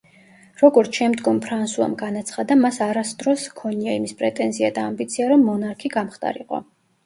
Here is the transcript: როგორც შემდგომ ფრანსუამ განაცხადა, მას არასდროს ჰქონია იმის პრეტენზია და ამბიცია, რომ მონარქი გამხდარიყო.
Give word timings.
როგორც 0.61 0.95
შემდგომ 1.01 1.41
ფრანსუამ 1.43 1.93
განაცხადა, 1.99 2.57
მას 2.65 2.81
არასდროს 2.87 3.45
ჰქონია 3.53 3.95
იმის 4.01 4.19
პრეტენზია 4.25 4.75
და 4.81 4.89
ამბიცია, 4.89 5.33
რომ 5.37 5.49
მონარქი 5.55 5.97
გამხდარიყო. 6.01 6.67